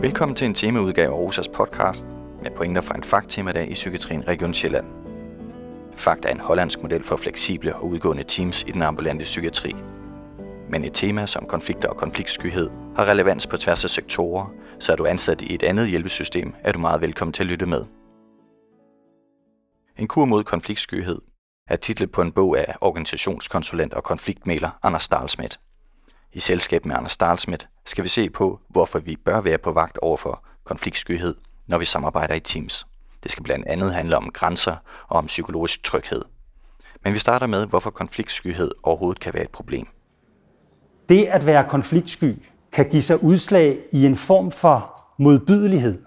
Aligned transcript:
Velkommen 0.00 0.36
til 0.36 0.46
en 0.46 0.54
temaudgave 0.54 1.12
af 1.12 1.16
Rosas 1.16 1.48
podcast 1.48 2.06
med 2.42 2.50
pointer 2.56 2.80
fra 2.80 2.94
en 2.94 3.02
fagtemadag 3.02 3.70
i 3.70 3.72
Psykiatrien 3.72 4.28
Region 4.28 4.54
Sjælland. 4.54 4.86
Fakt 5.96 6.24
er 6.24 6.28
en 6.28 6.40
hollandsk 6.40 6.82
model 6.82 7.04
for 7.04 7.16
fleksible 7.16 7.76
og 7.76 7.84
udgående 7.84 8.22
teams 8.22 8.62
i 8.62 8.70
den 8.70 8.82
ambulante 8.82 9.22
psykiatri. 9.22 9.74
Men 10.70 10.84
et 10.84 10.92
tema 10.94 11.26
som 11.26 11.46
konflikter 11.46 11.88
og 11.88 11.96
konfliktskyhed 11.96 12.70
har 12.96 13.08
relevans 13.08 13.46
på 13.46 13.56
tværs 13.56 13.84
af 13.84 13.90
sektorer, 13.90 14.52
så 14.78 14.92
er 14.92 14.96
du 14.96 15.06
ansat 15.06 15.42
i 15.42 15.54
et 15.54 15.62
andet 15.62 15.88
hjælpesystem, 15.88 16.54
er 16.64 16.72
du 16.72 16.78
meget 16.78 17.00
velkommen 17.00 17.32
til 17.32 17.42
at 17.42 17.48
lytte 17.48 17.66
med. 17.66 17.84
En 19.96 20.08
kur 20.08 20.24
mod 20.24 20.44
konfliktskyhed 20.44 21.20
er 21.68 21.76
titlet 21.76 22.12
på 22.12 22.22
en 22.22 22.32
bog 22.32 22.58
af 22.58 22.74
organisationskonsulent 22.80 23.94
og 23.94 24.04
konfliktmæler 24.04 24.78
Anders 24.82 25.02
Stahlsmidt. 25.02 25.60
I 26.32 26.40
selskab 26.40 26.86
med 26.86 26.96
Anders 26.96 27.12
Stahlsmidt 27.12 27.68
skal 27.84 28.04
vi 28.04 28.08
se 28.08 28.30
på, 28.30 28.60
hvorfor 28.68 28.98
vi 28.98 29.16
bør 29.16 29.40
være 29.40 29.58
på 29.58 29.72
vagt 29.72 29.98
over 29.98 30.16
for 30.16 30.44
konfliktskyhed, 30.64 31.34
når 31.66 31.78
vi 31.78 31.84
samarbejder 31.84 32.34
i 32.34 32.40
teams. 32.40 32.86
Det 33.22 33.30
skal 33.30 33.44
blandt 33.44 33.66
andet 33.66 33.94
handle 33.94 34.16
om 34.16 34.30
grænser 34.34 34.76
og 35.08 35.16
om 35.16 35.26
psykologisk 35.26 35.82
tryghed. 35.82 36.22
Men 37.04 37.12
vi 37.12 37.18
starter 37.18 37.46
med, 37.46 37.66
hvorfor 37.66 37.90
konfliktskyhed 37.90 38.70
overhovedet 38.82 39.20
kan 39.20 39.34
være 39.34 39.42
et 39.42 39.50
problem. 39.50 39.86
Det 41.08 41.24
at 41.24 41.46
være 41.46 41.68
konfliktsky 41.68 42.34
kan 42.72 42.88
give 42.88 43.02
sig 43.02 43.22
udslag 43.22 43.78
i 43.92 44.06
en 44.06 44.16
form 44.16 44.50
for 44.50 45.04
modbydelighed, 45.18 46.04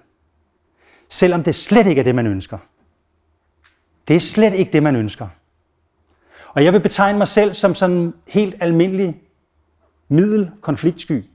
selvom 1.09 1.43
det 1.43 1.55
slet 1.55 1.87
ikke 1.87 1.99
er 1.99 2.03
det, 2.03 2.15
man 2.15 2.27
ønsker. 2.27 2.57
Det 4.07 4.15
er 4.15 4.19
slet 4.19 4.53
ikke 4.53 4.71
det, 4.71 4.83
man 4.83 4.95
ønsker. 4.95 5.27
Og 6.53 6.63
jeg 6.63 6.73
vil 6.73 6.79
betegne 6.79 7.17
mig 7.17 7.27
selv 7.27 7.53
som 7.53 7.75
sådan 7.75 8.13
helt 8.27 8.55
almindelig 8.59 9.21
middel 10.11 10.51
konfliktsky. 10.61 11.25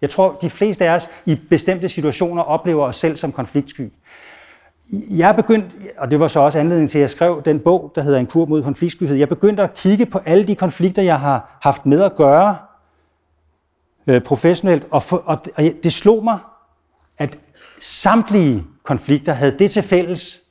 Jeg 0.00 0.10
tror, 0.10 0.38
de 0.42 0.50
fleste 0.50 0.88
af 0.88 0.94
os 0.94 1.08
i 1.26 1.40
bestemte 1.50 1.88
situationer 1.88 2.42
oplever 2.42 2.84
os 2.84 2.96
selv 2.96 3.16
som 3.16 3.32
konfliktsky. 3.32 3.92
Jeg 4.92 5.28
er 5.28 5.32
begyndt, 5.32 5.76
og 5.98 6.10
det 6.10 6.20
var 6.20 6.28
så 6.28 6.40
også 6.40 6.58
anledning 6.58 6.90
til, 6.90 6.98
at 6.98 7.02
jeg 7.02 7.10
skrev 7.10 7.42
den 7.44 7.60
bog, 7.60 7.92
der 7.94 8.02
hedder 8.02 8.18
En 8.18 8.26
kur 8.26 8.46
mod 8.46 8.62
konfliktskyhed. 8.62 9.16
Jeg 9.16 9.28
begyndte 9.28 9.62
at 9.62 9.74
kigge 9.74 10.06
på 10.06 10.18
alle 10.18 10.44
de 10.44 10.54
konflikter, 10.54 11.02
jeg 11.02 11.20
har 11.20 11.58
haft 11.62 11.86
med 11.86 12.02
at 12.02 12.16
gøre 12.16 12.56
øh, 14.06 14.20
professionelt, 14.20 14.86
og, 14.90 15.02
for, 15.02 15.16
og 15.16 15.46
det 15.56 15.92
slog 15.92 16.24
mig, 16.24 16.38
at 17.18 17.38
samtlige 17.80 18.64
konflikter 18.82 19.32
havde 19.32 19.58
det 19.58 19.70
til 19.70 19.82
fælles, 19.82 20.42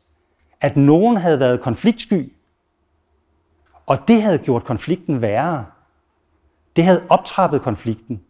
at 0.61 0.77
nogen 0.77 1.17
havde 1.17 1.39
været 1.39 1.61
konfliktsky, 1.61 2.33
og 3.86 4.08
det 4.08 4.22
havde 4.22 4.38
gjort 4.38 4.64
konflikten 4.64 5.22
værre. 5.22 5.66
Det 6.75 6.83
havde 6.83 7.03
optrappet 7.09 7.61
konflikten. 7.61 8.21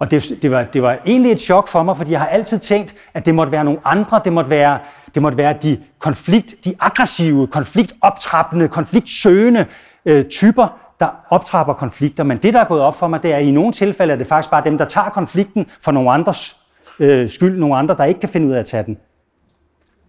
Og 0.00 0.10
det, 0.10 0.38
det, 0.42 0.50
var, 0.50 0.62
det 0.62 0.82
var 0.82 0.98
egentlig 1.06 1.32
et 1.32 1.40
chok 1.40 1.68
for 1.68 1.82
mig, 1.82 1.96
fordi 1.96 2.10
jeg 2.10 2.20
har 2.20 2.26
altid 2.26 2.58
tænkt, 2.58 2.94
at 3.14 3.26
det 3.26 3.34
måtte 3.34 3.52
være 3.52 3.64
nogle 3.64 3.80
andre, 3.84 4.20
det 4.24 4.32
måtte 4.32 4.50
være, 4.50 4.78
det 5.14 5.22
måtte 5.22 5.38
være 5.38 5.56
de 5.62 5.82
konflikt, 5.98 6.54
de 6.64 6.74
aggressive, 6.80 7.46
konfliktoptrappende, 7.46 8.68
konfliktsøgende 8.68 9.66
øh, 10.04 10.24
typer, 10.24 10.78
der 11.00 11.08
optrapper 11.28 11.74
konflikter. 11.74 12.24
Men 12.24 12.38
det, 12.38 12.54
der 12.54 12.60
er 12.60 12.64
gået 12.64 12.80
op 12.80 12.96
for 12.96 13.08
mig, 13.08 13.22
det 13.22 13.32
er, 13.32 13.36
at 13.36 13.44
i 13.44 13.50
nogle 13.50 13.72
tilfælde 13.72 14.12
er 14.12 14.16
det 14.16 14.26
faktisk 14.26 14.50
bare 14.50 14.64
dem, 14.64 14.78
der 14.78 14.84
tager 14.84 15.10
konflikten 15.10 15.66
for 15.84 15.92
nogle 15.92 16.10
andres 16.10 16.56
øh, 16.98 17.28
skyld, 17.28 17.58
nogle 17.58 17.76
andre, 17.76 17.96
der 17.96 18.04
ikke 18.04 18.20
kan 18.20 18.28
finde 18.28 18.46
ud 18.46 18.52
af 18.52 18.58
at 18.58 18.66
tage 18.66 18.82
den. 18.82 18.98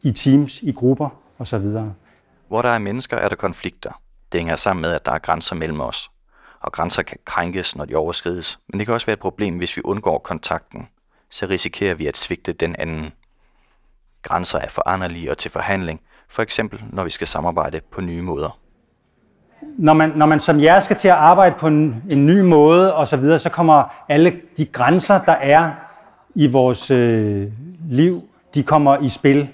I 0.01 0.11
teams, 0.11 0.61
i 0.61 0.71
grupper 0.71 1.09
osv. 1.39 1.65
Hvor 2.47 2.61
der 2.61 2.69
er 2.69 2.79
mennesker, 2.79 3.17
er 3.17 3.29
der 3.29 3.35
konflikter. 3.35 4.01
Det 4.31 4.39
hænger 4.39 4.55
sammen 4.55 4.81
med, 4.81 4.91
at 4.91 5.05
der 5.05 5.11
er 5.11 5.19
grænser 5.19 5.55
mellem 5.55 5.81
os 5.81 6.10
og 6.61 6.71
grænser 6.71 7.03
kan 7.03 7.17
krænkes, 7.25 7.75
når 7.75 7.85
de 7.85 7.95
overskrides, 7.95 8.59
men 8.69 8.79
det 8.79 8.87
kan 8.87 8.93
også 8.93 9.05
være 9.05 9.13
et 9.13 9.19
problem, 9.19 9.57
hvis 9.57 9.77
vi 9.77 9.81
undgår 9.85 10.19
kontakten. 10.19 10.87
Så 11.29 11.45
risikerer 11.45 11.93
vi 11.93 12.07
at 12.07 12.17
svigte 12.17 12.53
den 12.53 12.75
anden. 12.79 13.11
Grænser 14.21 14.59
er 14.59 14.69
foranderlige 14.69 15.31
og 15.31 15.37
til 15.37 15.51
forhandling, 15.51 16.01
for 16.29 16.41
eksempel 16.41 16.83
når 16.89 17.03
vi 17.03 17.09
skal 17.09 17.27
samarbejde 17.27 17.81
på 17.91 18.01
nye 18.01 18.21
måder. 18.21 18.59
Når 19.77 19.93
man, 19.93 20.09
når 20.09 20.25
man 20.25 20.39
som 20.39 20.61
jer 20.61 20.79
skal 20.79 20.95
til 20.95 21.07
at 21.07 21.13
arbejde 21.13 21.55
på 21.59 21.67
en, 21.67 22.03
en 22.11 22.25
ny 22.25 22.39
måde 22.39 22.93
og 22.93 23.07
så 23.07 23.17
videre, 23.17 23.39
så 23.39 23.49
kommer 23.49 24.05
alle 24.09 24.41
de 24.57 24.65
grænser, 24.65 25.21
der 25.23 25.31
er 25.31 25.71
i 26.35 26.47
vores 26.47 26.91
øh, 26.91 27.51
liv, 27.89 28.23
de 28.53 28.63
kommer 28.63 28.97
i 28.97 29.09
spil 29.09 29.49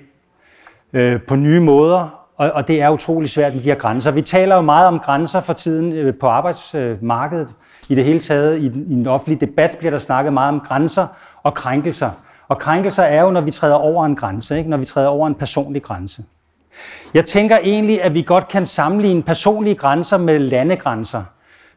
øh, 0.93 1.21
på 1.21 1.35
nye 1.35 1.59
måder, 1.59 2.16
og, 2.37 2.51
og 2.51 2.67
det 2.67 2.81
er 2.81 2.89
utrolig 2.89 3.29
svært 3.29 3.53
med 3.53 3.63
de 3.63 3.69
her 3.69 3.75
grænser. 3.75 4.11
Vi 4.11 4.21
taler 4.21 4.55
jo 4.55 4.61
meget 4.61 4.87
om 4.87 4.99
grænser 4.99 5.41
for 5.41 5.53
tiden 5.53 5.93
øh, 5.93 6.15
på 6.15 6.27
arbejdsmarkedet. 6.27 7.53
I 7.89 7.95
det 7.95 8.03
hele 8.03 8.19
taget, 8.19 8.57
i, 8.57 8.65
i 8.65 8.69
den 8.69 9.07
offentlige 9.07 9.45
debat 9.45 9.75
bliver 9.77 9.91
der 9.91 9.99
snakket 9.99 10.33
meget 10.33 10.53
om 10.53 10.59
grænser 10.59 11.07
og 11.43 11.53
krænkelser. 11.53 12.11
Og 12.47 12.57
krænkelser 12.57 13.03
er 13.03 13.21
jo, 13.21 13.31
når 13.31 13.41
vi 13.41 13.51
træder 13.51 13.75
over 13.75 14.05
en 14.05 14.15
grænse, 14.15 14.57
ikke? 14.57 14.69
når 14.69 14.77
vi 14.77 14.85
træder 14.85 15.07
over 15.07 15.27
en 15.27 15.35
personlig 15.35 15.83
grænse. 15.83 16.23
Jeg 17.13 17.25
tænker 17.25 17.57
egentlig, 17.63 18.03
at 18.03 18.13
vi 18.13 18.21
godt 18.21 18.47
kan 18.47 18.65
sammenligne 18.65 19.23
personlige 19.23 19.75
grænser 19.75 20.17
med 20.17 20.39
landegrænser. 20.39 21.23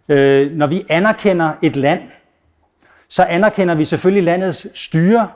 Øh, 0.09 0.53
når 0.53 0.67
vi 0.67 0.87
anerkender 0.89 1.53
et 1.63 1.77
land, 1.77 2.01
så 3.09 3.25
anerkender 3.25 3.75
vi 3.75 3.85
selvfølgelig 3.85 4.25
landets 4.25 4.67
styre, 4.75 5.29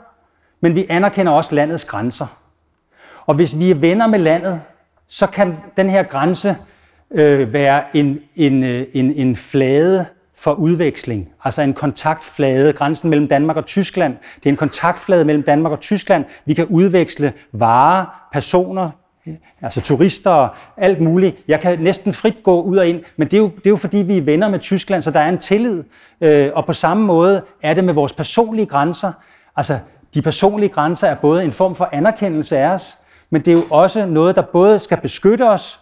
men 0.61 0.75
vi 0.75 0.87
anerkender 0.89 1.33
også 1.33 1.55
landets 1.55 1.85
grænser. 1.85 2.27
Og 3.27 3.35
hvis 3.35 3.59
vi 3.59 3.71
er 3.71 3.75
venner 3.75 4.07
med 4.07 4.19
landet, 4.19 4.61
så 5.15 5.27
kan 5.27 5.57
den 5.77 5.91
her 5.91 6.03
grænse 6.03 6.57
øh, 7.11 7.53
være 7.53 7.97
en, 7.97 8.21
en, 8.37 8.63
øh, 8.63 8.87
en, 8.93 9.13
en 9.13 9.37
flade 9.37 10.07
for 10.37 10.53
udveksling, 10.53 11.33
altså 11.45 11.63
en 11.63 11.75
kontaktflade. 11.75 12.73
Grænsen 12.73 13.11
mellem 13.11 13.29
Danmark 13.29 13.57
og 13.57 13.67
Tyskland, 13.67 14.17
det 14.37 14.47
er 14.47 14.51
en 14.51 14.57
kontaktflade 14.57 15.25
mellem 15.25 15.43
Danmark 15.43 15.73
og 15.73 15.81
Tyskland. 15.81 16.25
Vi 16.45 16.55
kan 16.55 16.67
udveksle 16.67 17.33
varer, 17.53 18.29
personer, 18.33 18.91
øh, 19.27 19.35
altså 19.63 19.81
turister 19.81 20.31
og 20.31 20.49
alt 20.77 21.01
muligt. 21.01 21.37
Jeg 21.49 21.61
kan 21.61 21.79
næsten 21.79 22.13
frit 22.13 22.43
gå 22.43 22.63
ud 22.63 22.77
og 22.77 22.89
ind, 22.89 23.03
men 23.17 23.29
det 23.29 23.37
er 23.37 23.41
jo, 23.41 23.49
det 23.49 23.67
er 23.67 23.71
jo 23.71 23.77
fordi, 23.77 23.99
vi 23.99 24.19
er 24.19 24.23
venner 24.23 24.49
med 24.49 24.59
Tyskland, 24.59 25.03
så 25.03 25.11
der 25.11 25.21
er 25.21 25.29
en 25.29 25.39
tillid. 25.39 25.85
Øh, 26.21 26.51
og 26.55 26.67
på 26.67 26.73
samme 26.73 27.05
måde 27.07 27.43
er 27.63 27.75
det 27.75 27.85
med 27.85 27.95
vores 27.95 28.13
personlige 28.13 28.67
grænser. 28.67 29.13
Altså, 29.57 29.79
de 30.15 30.23
personlige 30.23 30.71
grænser 30.71 31.09
er 31.09 31.15
både 31.15 31.45
en 31.45 31.53
form 31.53 31.75
for 31.75 31.89
anerkendelse 31.93 32.59
af 32.59 32.69
os, 32.69 32.99
men 33.35 33.43
det 33.43 33.49
er 33.49 33.57
jo 33.57 33.65
også 33.71 34.07
noget, 34.07 34.37
der 34.37 34.43
både 34.43 34.79
skal 34.79 34.99
beskytte 35.01 35.49
os, 35.49 35.81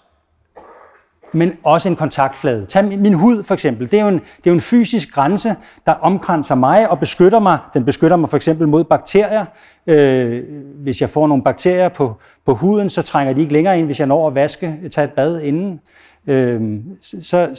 men 1.33 1.53
også 1.65 1.89
en 1.89 1.97
kontaktflade. 1.97 2.67
Tag 2.67 2.85
min 2.85 3.15
hud 3.15 3.43
for 3.43 3.55
eksempel. 3.55 3.91
Det 3.91 3.99
er, 3.99 4.03
jo 4.03 4.09
en, 4.09 4.15
det 4.15 4.47
er 4.47 4.51
jo 4.51 4.55
en 4.55 4.61
fysisk 4.61 5.15
grænse, 5.15 5.57
der 5.87 5.93
omkranser 5.93 6.55
mig 6.55 6.91
og 6.91 6.99
beskytter 6.99 7.41
mig. 7.41 7.59
Den 7.75 7.85
beskytter 7.85 8.17
mig 8.17 8.31
for 8.31 8.37
eksempel 8.37 8.69
mod 8.69 8.85
bakterier. 8.85 9.45
Øh, 9.87 10.43
hvis 10.83 11.01
jeg 11.01 11.11
får 11.11 11.27
nogle 11.27 11.43
bakterier 11.43 11.89
på, 11.89 12.17
på 12.47 12.55
huden, 12.55 12.91
så 12.91 13.03
trænger 13.03 13.35
de 13.35 13.41
ikke 13.41 13.53
længere 13.53 13.79
ind, 13.79 13.87
hvis 13.87 13.99
jeg 13.99 14.07
når 14.07 14.29
at 14.29 14.35
vaske, 14.35 14.89
tage 14.91 15.05
et 15.05 15.13
bad 15.13 15.41
inden. 15.41 15.81
Øh, 16.27 16.81
så, 17.03 17.51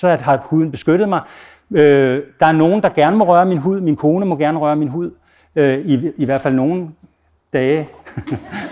så 0.00 0.16
har 0.20 0.42
huden 0.44 0.70
beskyttet 0.70 1.08
mig. 1.08 1.20
Øh, 1.70 2.22
der 2.40 2.46
er 2.46 2.52
nogen, 2.52 2.82
der 2.82 2.88
gerne 2.88 3.16
må 3.16 3.24
røre 3.24 3.46
min 3.46 3.58
hud. 3.58 3.80
Min 3.80 3.96
kone 3.96 4.26
må 4.26 4.36
gerne 4.36 4.58
røre 4.58 4.76
min 4.76 4.88
hud. 4.88 5.10
Øh, 5.56 5.78
i, 5.86 6.10
I 6.16 6.24
hvert 6.24 6.40
fald 6.40 6.54
nogen 6.54 6.94
dage. 7.52 7.88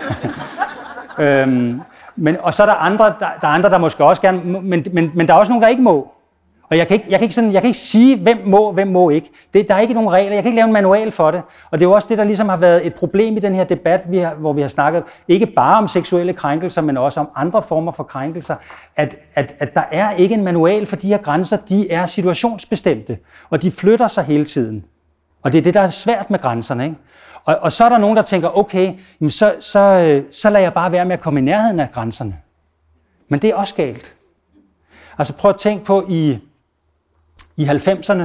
øhm, 1.19 1.81
men, 2.15 2.37
og 2.39 2.53
så 2.53 2.63
er 2.63 2.67
der 2.67 2.73
andre, 2.73 3.05
der, 3.05 3.29
der, 3.41 3.47
er 3.47 3.51
andre, 3.51 3.69
der 3.69 3.77
måske 3.77 4.03
også 4.03 4.21
gerne, 4.21 4.41
men, 4.43 4.85
men, 4.93 5.11
men 5.15 5.27
der 5.27 5.33
er 5.33 5.37
også 5.37 5.51
nogen, 5.51 5.63
der 5.63 5.69
ikke 5.69 5.81
må. 5.81 6.11
Og 6.71 6.77
jeg 6.77 6.87
kan 6.87 6.95
ikke, 6.95 7.05
jeg 7.09 7.19
kan 7.19 7.23
ikke, 7.23 7.35
sådan, 7.35 7.53
jeg 7.53 7.61
kan 7.61 7.67
ikke 7.67 7.79
sige, 7.79 8.17
hvem 8.17 8.37
må, 8.45 8.71
hvem 8.71 8.87
må 8.87 9.09
ikke. 9.09 9.29
Det, 9.53 9.67
der 9.67 9.75
er 9.75 9.79
ikke 9.79 9.93
nogen 9.93 10.09
regler. 10.09 10.33
Jeg 10.33 10.43
kan 10.43 10.49
ikke 10.49 10.55
lave 10.55 10.65
en 10.65 10.73
manual 10.73 11.11
for 11.11 11.31
det. 11.31 11.41
Og 11.71 11.79
det 11.79 11.85
er 11.85 11.89
jo 11.89 11.93
også 11.93 12.07
det, 12.09 12.17
der 12.17 12.23
ligesom 12.23 12.49
har 12.49 12.57
været 12.57 12.85
et 12.85 12.93
problem 12.93 13.37
i 13.37 13.39
den 13.39 13.55
her 13.55 13.63
debat, 13.63 14.01
vi 14.09 14.17
har, 14.17 14.33
hvor 14.33 14.53
vi 14.53 14.61
har 14.61 14.67
snakket 14.67 15.03
ikke 15.27 15.45
bare 15.45 15.77
om 15.77 15.87
seksuelle 15.87 16.33
krænkelser, 16.33 16.81
men 16.81 16.97
også 16.97 17.19
om 17.19 17.29
andre 17.35 17.63
former 17.63 17.91
for 17.91 18.03
krænkelser. 18.03 18.55
At, 18.95 19.15
at, 19.33 19.55
at 19.59 19.73
der 19.73 19.83
er 19.91 20.11
ikke 20.11 20.35
en 20.35 20.43
manual 20.43 20.85
for 20.85 20.95
de 20.95 21.07
her 21.07 21.17
grænser. 21.17 21.57
De 21.57 21.91
er 21.91 22.05
situationsbestemte, 22.05 23.17
og 23.49 23.61
de 23.61 23.71
flytter 23.71 24.07
sig 24.07 24.23
hele 24.23 24.43
tiden. 24.43 24.85
Og 25.41 25.53
det 25.53 25.57
er 25.57 25.63
det, 25.63 25.73
der 25.73 25.81
er 25.81 25.87
svært 25.87 26.29
med 26.29 26.39
grænserne. 26.39 26.83
Ikke? 26.83 26.95
Og, 27.45 27.57
og 27.61 27.71
så 27.71 27.85
er 27.85 27.89
der 27.89 27.97
nogen, 27.97 28.17
der 28.17 28.23
tænker, 28.23 28.57
okay, 28.57 28.93
jamen 29.21 29.31
så, 29.31 29.55
så, 29.59 29.79
øh, 29.79 30.23
så 30.31 30.49
lader 30.49 30.63
jeg 30.63 30.73
bare 30.73 30.91
være 30.91 31.05
med 31.05 31.13
at 31.13 31.21
komme 31.21 31.39
i 31.39 31.43
nærheden 31.43 31.79
af 31.79 31.91
grænserne. 31.91 32.37
Men 33.27 33.39
det 33.39 33.49
er 33.49 33.55
også 33.55 33.75
galt. 33.75 34.15
Altså 35.17 35.37
prøv 35.37 35.49
at 35.49 35.57
tænke 35.57 35.85
på, 35.85 36.05
i, 36.09 36.39
i 37.57 37.65
90'erne, 37.65 38.23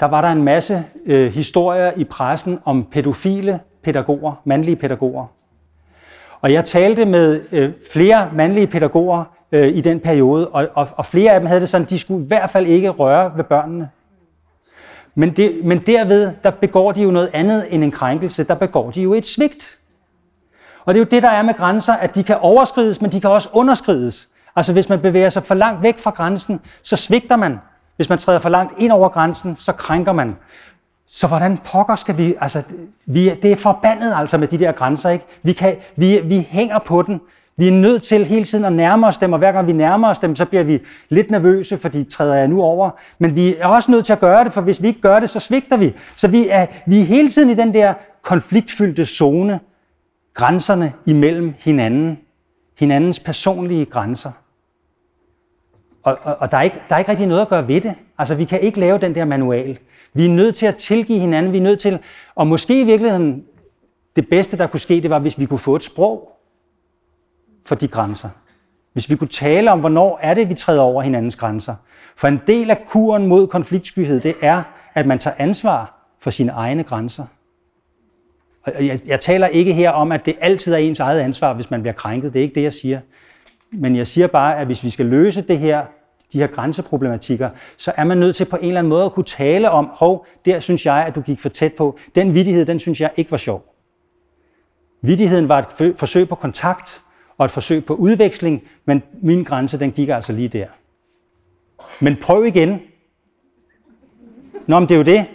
der 0.00 0.06
var 0.06 0.20
der 0.20 0.28
en 0.28 0.42
masse 0.42 0.84
øh, 1.06 1.32
historier 1.32 1.92
i 1.96 2.04
pressen 2.04 2.60
om 2.64 2.84
pædofile 2.84 3.60
pædagoger, 3.82 4.34
mandlige 4.44 4.76
pædagoger. 4.76 5.26
Og 6.40 6.52
jeg 6.52 6.64
talte 6.64 7.04
med 7.04 7.40
øh, 7.52 7.72
flere 7.92 8.30
mandlige 8.34 8.66
pædagoger 8.66 9.24
øh, 9.52 9.68
i 9.68 9.80
den 9.80 10.00
periode, 10.00 10.48
og, 10.48 10.68
og, 10.74 10.88
og 10.92 11.04
flere 11.06 11.32
af 11.32 11.40
dem 11.40 11.46
havde 11.46 11.60
det 11.60 11.68
sådan, 11.68 11.86
de 11.86 11.98
skulle 11.98 12.24
i 12.24 12.28
hvert 12.28 12.50
fald 12.50 12.66
ikke 12.66 12.88
røre 12.88 13.32
ved 13.36 13.44
børnene. 13.44 13.90
Men, 15.18 15.36
det, 15.36 15.64
men 15.64 15.78
derved, 15.78 16.32
der 16.44 16.50
begår 16.50 16.92
de 16.92 17.02
jo 17.02 17.10
noget 17.10 17.30
andet 17.32 17.66
end 17.70 17.84
en 17.84 17.90
krænkelse. 17.90 18.44
Der 18.44 18.54
begår 18.54 18.90
de 18.90 19.02
jo 19.02 19.14
et 19.14 19.26
svigt. 19.26 19.78
Og 20.84 20.94
det 20.94 21.00
er 21.00 21.04
jo 21.04 21.08
det, 21.10 21.22
der 21.22 21.28
er 21.28 21.42
med 21.42 21.54
grænser, 21.54 21.92
at 21.92 22.14
de 22.14 22.24
kan 22.24 22.38
overskrides, 22.40 23.00
men 23.00 23.12
de 23.12 23.20
kan 23.20 23.30
også 23.30 23.48
underskrides. 23.52 24.28
Altså 24.56 24.72
hvis 24.72 24.88
man 24.88 25.00
bevæger 25.00 25.28
sig 25.28 25.42
for 25.42 25.54
langt 25.54 25.82
væk 25.82 25.98
fra 25.98 26.10
grænsen, 26.10 26.60
så 26.82 26.96
svigter 26.96 27.36
man. 27.36 27.58
Hvis 27.96 28.08
man 28.08 28.18
træder 28.18 28.38
for 28.38 28.48
langt 28.48 28.74
ind 28.78 28.92
over 28.92 29.08
grænsen, 29.08 29.56
så 29.56 29.72
krænker 29.72 30.12
man. 30.12 30.36
Så 31.06 31.26
hvordan 31.26 31.58
pokker 31.58 31.96
skal 31.96 32.18
vi, 32.18 32.34
altså, 32.40 32.62
vi, 33.06 33.34
det 33.42 33.52
er 33.52 33.56
forbandet 33.56 34.14
altså 34.16 34.38
med 34.38 34.48
de 34.48 34.58
der 34.58 34.72
grænser, 34.72 35.10
ikke? 35.10 35.24
Vi, 35.42 35.52
kan, 35.52 35.76
vi, 35.96 36.20
vi 36.24 36.46
hænger 36.50 36.78
på 36.78 37.02
den. 37.02 37.20
Vi 37.58 37.68
er 37.68 37.72
nødt 37.72 38.02
til 38.02 38.24
hele 38.24 38.44
tiden 38.44 38.64
at 38.64 38.72
nærme 38.72 39.06
os 39.06 39.18
dem, 39.18 39.32
og 39.32 39.38
hver 39.38 39.52
gang 39.52 39.66
vi 39.66 39.72
nærmer 39.72 40.08
os 40.10 40.18
dem, 40.18 40.36
så 40.36 40.44
bliver 40.44 40.62
vi 40.64 40.80
lidt 41.08 41.30
nervøse, 41.30 41.78
fordi 41.78 42.04
træder 42.04 42.34
jeg 42.34 42.48
nu 42.48 42.62
over. 42.62 42.90
Men 43.18 43.36
vi 43.36 43.54
er 43.58 43.66
også 43.66 43.90
nødt 43.90 44.06
til 44.06 44.12
at 44.12 44.20
gøre 44.20 44.44
det, 44.44 44.52
for 44.52 44.60
hvis 44.60 44.82
vi 44.82 44.88
ikke 44.88 45.00
gør 45.00 45.20
det, 45.20 45.30
så 45.30 45.40
svigter 45.40 45.76
vi. 45.76 45.94
Så 46.16 46.28
vi 46.28 46.48
er, 46.48 46.66
vi 46.86 47.00
er 47.00 47.04
hele 47.04 47.28
tiden 47.28 47.50
i 47.50 47.54
den 47.54 47.74
der 47.74 47.94
konfliktfyldte 48.22 49.06
zone, 49.06 49.60
grænserne 50.34 50.92
imellem 51.06 51.54
hinanden, 51.58 52.18
hinandens 52.78 53.20
personlige 53.20 53.84
grænser. 53.84 54.30
Og, 56.02 56.18
og, 56.22 56.36
og 56.40 56.50
der, 56.50 56.56
er 56.58 56.62
ikke, 56.62 56.80
der 56.88 56.94
er 56.94 56.98
ikke 56.98 57.10
rigtig 57.10 57.26
noget 57.26 57.42
at 57.42 57.48
gøre 57.48 57.68
ved 57.68 57.80
det. 57.80 57.94
Altså, 58.18 58.34
vi 58.34 58.44
kan 58.44 58.60
ikke 58.60 58.80
lave 58.80 58.98
den 58.98 59.14
der 59.14 59.24
manual. 59.24 59.78
Vi 60.14 60.24
er 60.24 60.30
nødt 60.30 60.54
til 60.54 60.66
at 60.66 60.76
tilgive 60.76 61.18
hinanden, 61.18 61.52
vi 61.52 61.58
er 61.58 61.62
nødt 61.62 61.80
til, 61.80 61.98
og 62.34 62.46
måske 62.46 62.80
i 62.80 62.84
virkeligheden, 62.84 63.44
det 64.16 64.28
bedste, 64.28 64.58
der 64.58 64.66
kunne 64.66 64.80
ske, 64.80 65.00
det 65.00 65.10
var, 65.10 65.18
hvis 65.18 65.38
vi 65.38 65.46
kunne 65.46 65.58
få 65.58 65.76
et 65.76 65.84
sprog 65.84 66.35
for 67.66 67.74
de 67.74 67.88
grænser. 67.88 68.28
Hvis 68.92 69.10
vi 69.10 69.16
kunne 69.16 69.28
tale 69.28 69.72
om, 69.72 69.80
hvornår 69.80 70.18
er 70.22 70.34
det, 70.34 70.48
vi 70.48 70.54
træder 70.54 70.82
over 70.82 71.02
hinandens 71.02 71.36
grænser. 71.36 71.74
For 72.16 72.28
en 72.28 72.40
del 72.46 72.70
af 72.70 72.84
kuren 72.86 73.26
mod 73.26 73.46
konfliktskyhed, 73.46 74.20
det 74.20 74.34
er, 74.42 74.62
at 74.94 75.06
man 75.06 75.18
tager 75.18 75.34
ansvar 75.38 76.08
for 76.18 76.30
sine 76.30 76.52
egne 76.52 76.82
grænser. 76.82 77.24
Og 78.64 78.86
jeg, 78.86 79.00
jeg 79.06 79.20
taler 79.20 79.46
ikke 79.46 79.72
her 79.72 79.90
om, 79.90 80.12
at 80.12 80.26
det 80.26 80.36
altid 80.40 80.72
er 80.72 80.78
ens 80.78 81.00
eget 81.00 81.20
ansvar, 81.20 81.52
hvis 81.52 81.70
man 81.70 81.82
bliver 81.82 81.94
krænket. 81.94 82.32
Det 82.32 82.38
er 82.38 82.42
ikke 82.42 82.54
det, 82.54 82.62
jeg 82.62 82.72
siger. 82.72 83.00
Men 83.72 83.96
jeg 83.96 84.06
siger 84.06 84.26
bare, 84.26 84.58
at 84.58 84.66
hvis 84.66 84.84
vi 84.84 84.90
skal 84.90 85.06
løse 85.06 85.40
det 85.42 85.58
her, 85.58 85.84
de 86.32 86.38
her 86.38 86.46
grænseproblematikker, 86.46 87.50
så 87.76 87.92
er 87.96 88.04
man 88.04 88.18
nødt 88.18 88.36
til 88.36 88.44
på 88.44 88.56
en 88.56 88.64
eller 88.64 88.78
anden 88.78 88.88
måde 88.88 89.04
at 89.04 89.12
kunne 89.12 89.24
tale 89.24 89.70
om, 89.70 89.90
hov, 89.92 90.26
der 90.44 90.60
synes 90.60 90.86
jeg, 90.86 91.04
at 91.06 91.14
du 91.14 91.20
gik 91.20 91.38
for 91.38 91.48
tæt 91.48 91.72
på. 91.72 91.98
Den 92.14 92.34
vidighed, 92.34 92.66
den 92.66 92.78
synes 92.78 93.00
jeg 93.00 93.10
ikke 93.16 93.30
var 93.30 93.36
sjov. 93.36 93.74
Vidigheden 95.02 95.48
var 95.48 95.58
et 95.58 95.96
forsøg 95.96 96.28
på 96.28 96.34
kontakt 96.34 97.02
og 97.38 97.44
et 97.44 97.50
forsøg 97.50 97.84
på 97.84 97.94
udveksling, 97.94 98.62
men 98.84 99.02
min 99.22 99.44
grænse, 99.44 99.80
den 99.80 99.92
gik 99.92 100.08
altså 100.08 100.32
lige 100.32 100.48
der. 100.48 100.66
Men 102.00 102.16
prøv 102.16 102.44
igen. 102.44 102.80
Nå, 104.66 104.78
men 104.78 104.88
det 104.88 104.94
er 104.94 104.98
jo 104.98 105.04
det. 105.04 105.26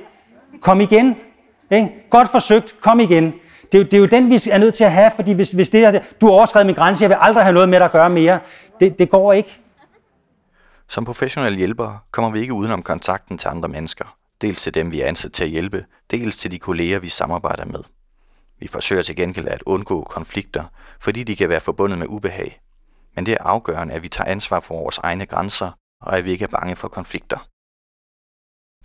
Kom 0.62 0.82
igen. 0.82 1.16
Ikke? 1.72 1.90
Godt 2.10 2.30
forsøgt, 2.30 2.76
kom 2.82 3.00
igen. 3.00 3.34
Det 3.72 3.78
er, 3.78 3.78
jo, 3.78 3.84
det 3.84 3.94
er 3.94 3.98
jo 3.98 4.06
den, 4.06 4.30
vi 4.30 4.42
er 4.52 4.58
nødt 4.58 4.74
til 4.74 4.84
at 4.84 4.92
have, 4.92 5.12
fordi 5.16 5.32
hvis, 5.32 5.52
hvis 5.52 5.70
det 5.70 5.84
er, 5.84 6.00
du 6.22 6.26
har 6.26 6.34
overskrevet 6.34 6.66
min 6.66 6.76
grænse, 6.76 7.02
jeg 7.02 7.10
vil 7.10 7.18
aldrig 7.20 7.44
have 7.44 7.54
noget 7.54 7.70
med 7.70 7.80
dig 7.80 7.86
at 7.86 7.92
gøre 7.92 8.10
mere, 8.10 8.40
det, 8.80 9.00
det 9.00 9.10
går 9.10 9.34
ikke. 9.34 9.60
Som 10.90 11.06
professionelle 11.06 11.58
hjælpere 11.58 12.00
kommer 12.12 12.32
vi 12.32 12.40
ikke 12.40 12.54
udenom 12.54 12.82
kontakten 12.84 13.38
til 13.38 13.48
andre 13.48 13.70
mennesker. 13.70 14.18
Dels 14.42 14.62
til 14.62 14.74
dem, 14.74 14.92
vi 14.92 15.02
er 15.02 15.08
ansat 15.08 15.32
til 15.32 15.44
at 15.44 15.50
hjælpe, 15.50 15.86
dels 16.12 16.38
til 16.38 16.52
de 16.52 16.60
kolleger, 16.60 17.00
vi 17.00 17.08
samarbejder 17.08 17.66
med. 17.66 17.80
Vi 18.62 18.68
forsøger 18.68 19.02
til 19.02 19.16
gengæld 19.16 19.48
at 19.48 19.64
undgå 19.66 20.04
konflikter, 20.04 20.64
fordi 21.00 21.24
de 21.24 21.36
kan 21.36 21.50
være 21.50 21.60
forbundet 21.60 22.00
med 22.00 22.08
ubehag. 22.10 22.62
Men 23.16 23.26
det 23.26 23.32
er 23.32 23.44
afgørende, 23.44 23.94
at 23.94 24.04
vi 24.04 24.10
tager 24.10 24.30
ansvar 24.30 24.60
for 24.60 24.76
vores 24.76 24.98
egne 24.98 25.26
grænser, 25.26 25.72
og 26.02 26.18
at 26.18 26.26
vi 26.26 26.32
ikke 26.32 26.44
er 26.44 26.48
bange 26.48 26.76
for 26.76 26.88
konflikter. 26.88 27.48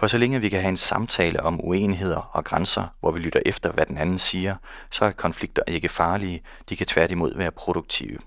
For 0.01 0.07
så 0.07 0.19
længe 0.19 0.41
vi 0.41 0.49
kan 0.49 0.61
have 0.61 0.69
en 0.69 0.77
samtale 0.77 1.43
om 1.43 1.65
uenigheder 1.65 2.31
og 2.33 2.45
grænser, 2.45 2.95
hvor 3.01 3.11
vi 3.11 3.19
lytter 3.19 3.41
efter, 3.47 3.73
hvad 3.73 3.87
den 3.87 3.99
anden 3.99 4.19
siger, 4.19 4.57
så 4.91 5.05
er 5.05 5.11
konflikter 5.11 5.63
ikke 5.67 5.89
farlige, 5.89 6.43
de 6.69 6.77
kan 6.77 6.87
tværtimod 6.87 7.37
være 7.37 7.51
produktive. 7.51 8.19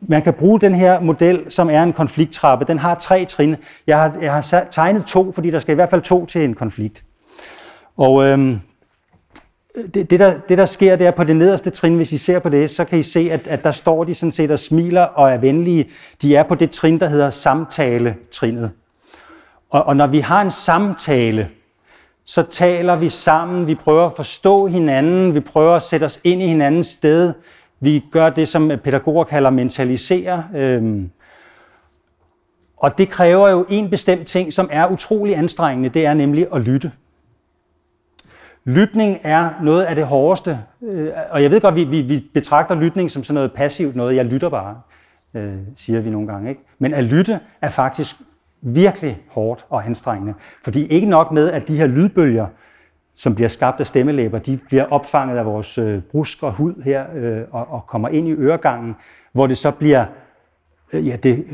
Man 0.00 0.22
kan 0.22 0.34
bruge 0.34 0.60
den 0.60 0.74
her 0.74 1.00
model, 1.00 1.50
som 1.50 1.70
er 1.70 1.82
en 1.82 1.92
konflikttrappe. 1.92 2.64
Den 2.64 2.78
har 2.78 2.94
tre 2.94 3.24
trin. 3.24 3.56
Jeg 3.86 3.98
har, 3.98 4.18
jeg 4.22 4.32
har 4.32 4.66
tegnet 4.70 5.04
to, 5.04 5.32
fordi 5.32 5.50
der 5.50 5.58
skal 5.58 5.72
i 5.72 5.74
hvert 5.74 5.90
fald 5.90 6.02
to 6.02 6.26
til 6.26 6.44
en 6.44 6.54
konflikt. 6.54 7.04
Og 7.96 8.24
øhm, 8.24 8.60
det, 9.94 10.10
det, 10.10 10.20
der, 10.20 10.38
det, 10.48 10.58
der 10.58 10.66
sker 10.66 10.96
der 10.96 11.10
på 11.10 11.24
det 11.24 11.36
nederste 11.36 11.70
trin, 11.70 11.96
hvis 11.96 12.12
I 12.12 12.18
ser 12.18 12.38
på 12.38 12.48
det, 12.48 12.70
så 12.70 12.84
kan 12.84 12.98
I 12.98 13.02
se, 13.02 13.28
at, 13.32 13.46
at 13.46 13.64
der 13.64 13.70
står 13.70 14.04
de 14.04 14.14
sådan 14.14 14.32
set 14.32 14.50
og 14.50 14.58
smiler 14.58 15.02
og 15.02 15.30
er 15.30 15.36
venlige. 15.36 15.88
De 16.22 16.36
er 16.36 16.42
på 16.42 16.54
det 16.54 16.70
trin, 16.70 17.00
der 17.00 17.08
hedder 17.08 17.30
samtale-trinet. 17.30 18.70
Og, 19.70 19.84
og 19.84 19.96
når 19.96 20.06
vi 20.06 20.18
har 20.18 20.42
en 20.42 20.50
samtale, 20.50 21.48
så 22.24 22.42
taler 22.42 22.96
vi 22.96 23.08
sammen, 23.08 23.66
vi 23.66 23.74
prøver 23.74 24.06
at 24.06 24.12
forstå 24.16 24.66
hinanden, 24.66 25.34
vi 25.34 25.40
prøver 25.40 25.76
at 25.76 25.82
sætte 25.82 26.04
os 26.04 26.20
ind 26.24 26.42
i 26.42 26.46
hinandens 26.46 26.86
sted, 26.86 27.32
vi 27.80 28.04
gør 28.10 28.30
det, 28.30 28.48
som 28.48 28.72
pædagoger 28.84 29.24
kalder 29.24 29.50
mentalisere. 29.50 30.44
Øhm, 30.54 31.10
og 32.76 32.98
det 32.98 33.08
kræver 33.08 33.48
jo 33.48 33.66
en 33.68 33.90
bestemt 33.90 34.26
ting, 34.26 34.52
som 34.52 34.68
er 34.72 34.86
utrolig 34.86 35.36
anstrengende, 35.36 35.88
det 35.88 36.06
er 36.06 36.14
nemlig 36.14 36.46
at 36.54 36.60
lytte. 36.62 36.92
Lytning 38.68 39.18
er 39.22 39.50
noget 39.62 39.84
af 39.84 39.94
det 39.94 40.06
hårdeste, 40.06 40.58
øh, 40.82 41.10
og 41.30 41.42
jeg 41.42 41.50
ved 41.50 41.60
godt, 41.60 41.74
vi, 41.74 41.84
vi, 41.84 42.00
vi 42.00 42.24
betragter 42.34 42.74
lytning 42.74 43.10
som 43.10 43.24
sådan 43.24 43.34
noget 43.34 43.52
passivt 43.52 43.96
noget, 43.96 44.16
jeg 44.16 44.24
lytter 44.24 44.48
bare, 44.48 44.80
øh, 45.34 45.54
siger 45.76 46.00
vi 46.00 46.10
nogle 46.10 46.26
gange. 46.26 46.48
Ikke? 46.48 46.60
Men 46.78 46.94
at 46.94 47.04
lytte 47.04 47.40
er 47.62 47.68
faktisk 47.68 48.16
virkelig 48.62 49.18
hårdt 49.30 49.66
og 49.70 49.86
anstrengende. 49.86 50.34
Fordi 50.64 50.86
ikke 50.86 51.06
nok 51.06 51.32
med, 51.32 51.50
at 51.50 51.68
de 51.68 51.76
her 51.76 51.86
lydbølger, 51.86 52.46
som 53.14 53.34
bliver 53.34 53.48
skabt 53.48 53.80
af 53.80 53.86
stemmelæber, 53.86 54.38
de 54.38 54.58
bliver 54.68 54.84
opfanget 54.84 55.38
af 55.38 55.46
vores 55.46 55.78
øh, 55.78 56.02
brusk 56.02 56.42
og 56.42 56.52
hud 56.52 56.82
her 56.84 57.04
øh, 57.14 57.42
og, 57.50 57.70
og 57.70 57.86
kommer 57.86 58.08
ind 58.08 58.28
i 58.28 58.32
øregangen, 58.32 58.96
hvor 59.32 59.46
det 59.46 59.58
så 59.58 59.70
bliver 59.70 60.04
Øh, 60.92 61.08
ja, 61.08 61.16
det 61.16 61.44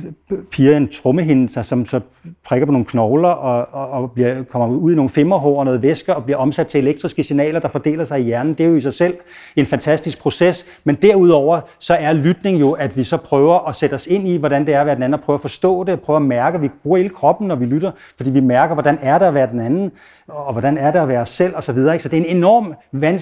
piger 0.50 0.76
en 0.76 0.88
trommehinde, 0.88 1.64
som 1.64 1.86
så 1.86 2.00
prikker 2.44 2.66
på 2.66 2.72
nogle 2.72 2.86
knogler 2.86 3.28
og, 3.28 3.68
og, 3.72 3.90
og 3.90 4.12
bliver, 4.12 4.42
kommer 4.42 4.68
ud 4.68 4.92
i 4.92 4.94
nogle 4.94 5.08
femmerhår 5.08 5.58
og 5.58 5.64
noget 5.64 5.82
væske 5.82 6.16
og 6.16 6.24
bliver 6.24 6.36
omsat 6.36 6.66
til 6.66 6.80
elektriske 6.80 7.24
signaler, 7.24 7.60
der 7.60 7.68
fordeler 7.68 8.04
sig 8.04 8.20
i 8.20 8.22
hjernen. 8.22 8.54
Det 8.54 8.66
er 8.66 8.70
jo 8.70 8.76
i 8.76 8.80
sig 8.80 8.94
selv 8.94 9.16
en 9.56 9.66
fantastisk 9.66 10.20
proces, 10.20 10.66
men 10.84 10.94
derudover 10.94 11.60
så 11.78 11.94
er 11.94 12.12
lytning 12.12 12.60
jo, 12.60 12.72
at 12.72 12.96
vi 12.96 13.04
så 13.04 13.16
prøver 13.16 13.68
at 13.68 13.76
sætte 13.76 13.94
os 13.94 14.06
ind 14.06 14.28
i, 14.28 14.36
hvordan 14.36 14.66
det 14.66 14.74
er 14.74 14.80
at 14.80 14.86
være 14.86 14.94
den 14.94 15.02
anden, 15.02 15.14
og 15.14 15.24
prøve 15.24 15.34
at 15.34 15.40
forstå 15.40 15.84
det, 15.84 16.00
prøve 16.00 16.16
at 16.16 16.22
mærke, 16.22 16.60
vi 16.60 16.68
bruger 16.82 16.96
hele 16.96 17.10
kroppen, 17.10 17.48
når 17.48 17.56
vi 17.56 17.66
lytter, 17.66 17.90
fordi 18.16 18.30
vi 18.30 18.40
mærker, 18.40 18.74
hvordan 18.74 18.98
er 19.02 19.18
det 19.18 19.26
at 19.26 19.34
være 19.34 19.50
den 19.50 19.60
anden, 19.60 19.92
og 20.28 20.52
hvordan 20.52 20.78
er 20.78 20.90
det 20.90 20.98
at 20.98 21.08
være 21.08 21.20
os 21.20 21.28
selv 21.28 21.56
osv. 21.56 21.62
Så, 21.62 21.72
videre, 21.72 21.98
så 21.98 22.08
det 22.08 22.18
er 22.18 22.24
en 22.24 22.36
enorm 22.36 22.74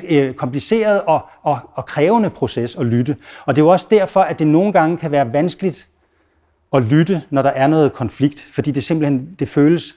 øh, 0.08 0.34
kompliceret 0.34 1.00
og, 1.00 1.20
og, 1.42 1.58
og 1.74 1.86
krævende 1.86 2.30
proces 2.30 2.76
at 2.76 2.86
lytte. 2.86 3.16
Og 3.46 3.56
det 3.56 3.62
er 3.62 3.64
jo 3.64 3.70
også 3.70 3.86
derfor, 3.90 4.20
at 4.20 4.38
det 4.38 4.46
nogle 4.46 4.72
gange 4.72 4.96
kan 4.96 5.10
være 5.10 5.32
vanskeligt 5.32 5.88
at 6.72 6.82
lytte, 6.82 7.22
når 7.30 7.42
der 7.42 7.50
er 7.50 7.66
noget 7.66 7.92
konflikt, 7.92 8.48
fordi 8.52 8.70
det 8.70 8.84
simpelthen 8.84 9.34
det 9.38 9.48
føles, 9.48 9.94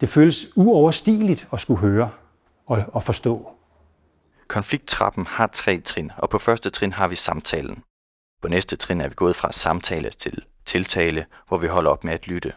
det 0.00 0.08
føles 0.08 0.46
uoverstigeligt 0.56 1.48
at 1.52 1.60
skulle 1.60 1.80
høre 1.80 2.10
og, 2.66 2.84
og 2.92 3.04
forstå. 3.04 3.50
Konflikttrappen 4.48 5.26
har 5.26 5.46
tre 5.46 5.80
trin, 5.80 6.10
og 6.16 6.30
på 6.30 6.38
første 6.38 6.70
trin 6.70 6.92
har 6.92 7.08
vi 7.08 7.14
samtalen. 7.14 7.82
På 8.42 8.48
næste 8.48 8.76
trin 8.76 9.00
er 9.00 9.08
vi 9.08 9.14
gået 9.14 9.36
fra 9.36 9.52
samtale 9.52 10.10
til 10.10 10.44
tiltale, 10.64 11.26
hvor 11.48 11.58
vi 11.58 11.66
holder 11.66 11.90
op 11.90 12.04
med 12.04 12.12
at 12.12 12.26
lytte. 12.26 12.52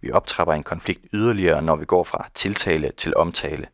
Vi 0.00 0.10
optrapper 0.10 0.54
en 0.54 0.62
konflikt 0.62 1.06
yderligere, 1.12 1.62
når 1.62 1.76
vi 1.76 1.84
går 1.84 2.04
fra 2.04 2.28
tiltale 2.34 2.92
til 2.96 3.16
omtale. 3.16 3.66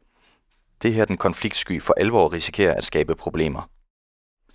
Det 0.83 0.91
er 0.91 0.95
her 0.95 1.05
den 1.05 1.17
konfliktsky 1.17 1.83
for 1.83 1.95
alvor 1.97 2.33
risikerer 2.33 2.75
at 2.75 2.85
skabe 2.85 3.15
problemer. 3.15 3.71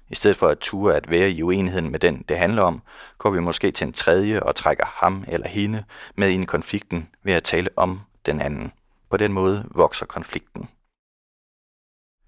I 0.09 0.15
stedet 0.15 0.37
for 0.37 0.47
at 0.47 0.59
ture 0.59 0.95
at 0.95 1.09
være 1.09 1.31
i 1.31 1.43
uenigheden 1.43 1.91
med 1.91 1.99
den, 1.99 2.25
det 2.29 2.37
handler 2.37 2.61
om, 2.61 2.81
går 3.17 3.29
vi 3.29 3.39
måske 3.39 3.71
til 3.71 3.87
en 3.87 3.93
tredje 3.93 4.43
og 4.43 4.55
trækker 4.55 4.85
ham 4.85 5.25
eller 5.27 5.47
hende 5.47 5.83
med 6.15 6.29
ind 6.29 6.43
i 6.43 6.45
konflikten 6.45 7.09
ved 7.23 7.33
at 7.33 7.43
tale 7.43 7.69
om 7.75 8.01
den 8.25 8.41
anden. 8.41 8.71
På 9.09 9.17
den 9.17 9.33
måde 9.33 9.65
vokser 9.75 10.05
konflikten. 10.05 10.69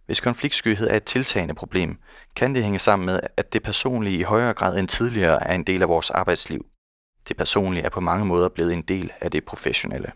Hvis 0.05 0.19
konfliktskyhed 0.19 0.87
er 0.89 0.95
et 0.95 1.03
tiltagende 1.03 1.53
problem, 1.53 1.97
kan 2.35 2.55
det 2.55 2.63
hænge 2.63 2.79
sammen 2.79 3.05
med, 3.05 3.19
at 3.37 3.53
det 3.53 3.63
personlige 3.63 4.19
i 4.19 4.23
højere 4.23 4.53
grad 4.53 4.79
end 4.79 4.87
tidligere 4.87 5.47
er 5.47 5.55
en 5.55 5.63
del 5.63 5.81
af 5.81 5.89
vores 5.89 6.09
arbejdsliv. 6.09 6.65
Det 7.27 7.37
personlige 7.37 7.83
er 7.83 7.89
på 7.89 7.99
mange 7.99 8.25
måder 8.25 8.49
blevet 8.49 8.73
en 8.73 8.81
del 8.81 9.11
af 9.21 9.31
det 9.31 9.45
professionelle. 9.45 10.11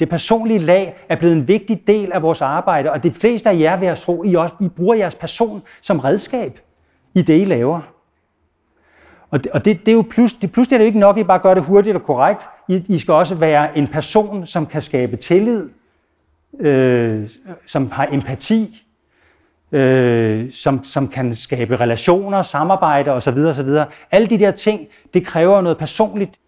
Det 0.00 0.08
personlige 0.08 0.58
lag 0.58 0.96
er 1.08 1.16
blevet 1.16 1.36
en 1.36 1.48
vigtig 1.48 1.82
del 1.86 2.12
af 2.12 2.22
vores 2.22 2.42
arbejde, 2.42 2.92
og 2.92 3.02
de 3.02 3.12
fleste 3.12 3.50
af 3.50 3.58
jer 3.58 3.76
vil 3.76 3.86
jeg 3.86 3.98
tro, 3.98 4.24
I, 4.24 4.34
også, 4.34 4.54
I 4.60 4.68
bruger 4.68 4.94
jeres 4.94 5.14
person 5.14 5.62
som 5.80 5.98
redskab 5.98 6.58
i 7.14 7.22
det, 7.22 7.40
I 7.40 7.44
laver. 7.44 7.80
Og 9.30 9.44
det, 9.44 9.52
og 9.52 9.64
det, 9.64 9.80
det 9.86 9.92
er 9.92 9.96
jo 9.96 10.04
plus, 10.10 10.34
det, 10.34 10.52
pludselig 10.52 10.76
er 10.76 10.78
det 10.78 10.84
jo 10.84 10.86
ikke 10.86 10.98
nok, 10.98 11.16
at 11.16 11.20
I 11.20 11.24
bare 11.24 11.38
gør 11.38 11.54
det 11.54 11.64
hurtigt 11.64 11.96
og 11.96 12.02
korrekt. 12.02 12.42
I, 12.68 12.84
I 12.88 12.98
skal 12.98 13.14
også 13.14 13.34
være 13.34 13.78
en 13.78 13.86
person, 13.86 14.46
som 14.46 14.66
kan 14.66 14.82
skabe 14.82 15.16
tillid, 15.16 15.68
øh, 16.60 17.28
som 17.66 17.90
har 17.90 18.08
empati, 18.12 18.86
øh, 19.72 20.52
som, 20.52 20.84
som 20.84 21.08
kan 21.08 21.34
skabe 21.34 21.76
relationer, 21.76 22.42
samarbejde 22.42 23.10
osv. 23.10 23.38
osv. 23.38 23.68
Alle 24.10 24.26
de 24.26 24.38
der 24.38 24.50
ting, 24.50 24.88
det 25.14 25.26
kræver 25.26 25.60
noget 25.60 25.78
personligt 25.78 26.38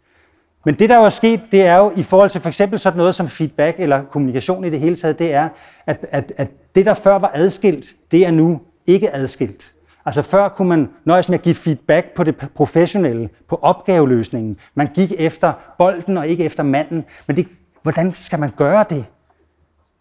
men 0.65 0.75
det, 0.75 0.89
der 0.89 0.97
jo 0.97 1.05
er 1.05 1.09
sket, 1.09 1.41
det 1.53 1.63
er 1.63 1.77
jo 1.77 1.93
i 1.97 2.03
forhold 2.03 2.31
til 2.31 2.41
for 2.41 2.49
eksempel 2.49 2.79
sådan 2.79 2.99
noget 2.99 3.15
som 3.15 3.29
feedback 3.29 3.81
eller 3.81 4.03
kommunikation 4.05 4.65
i 4.65 4.71
det 4.71 4.81
hele 4.81 4.97
taget, 4.97 5.19
det 5.19 5.35
er, 5.35 5.49
at, 5.87 6.07
at, 6.11 6.33
at 6.37 6.49
det, 6.75 6.87
der 6.87 6.95
før 6.95 7.19
var 7.19 7.31
adskilt, 7.35 7.95
det 8.11 8.27
er 8.27 8.31
nu 8.31 8.61
ikke 8.87 9.15
adskilt. 9.15 9.73
Altså 10.07 10.23
før 10.23 10.49
kunne 10.49 10.69
man 10.69 10.89
nøjes 11.05 11.29
med 11.29 11.39
at 11.39 11.43
give 11.43 11.55
feedback 11.55 12.15
på 12.15 12.25
det 12.25 12.37
professionelle, 12.55 13.29
på 13.49 13.59
opgaveløsningen. 13.63 14.57
Man 14.75 14.87
gik 14.95 15.13
efter 15.19 15.53
bolden 15.79 16.19
og 16.19 16.29
ikke 16.29 16.45
efter 16.45 16.63
manden. 16.63 17.05
Men 17.27 17.37
det, 17.37 17.49
hvordan 17.83 18.15
skal 18.15 18.39
man 18.39 18.51
gøre 18.57 18.85
det? 18.91 19.05